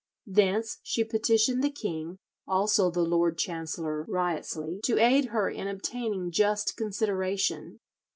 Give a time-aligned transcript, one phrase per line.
[0.25, 2.17] Thence she petitioned the king,
[2.47, 7.77] also the Lord Chancellor Wriottesley, "to aid her in obtaining just consideration."